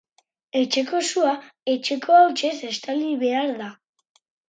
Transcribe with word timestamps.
Etxeko 0.61 1.01
sua 1.09 1.35
etxeko 1.75 2.17
hautsez 2.23 2.57
estali 2.73 3.15
behar 3.25 3.57
da. 3.65 3.73